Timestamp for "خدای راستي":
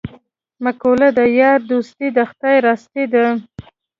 2.29-3.03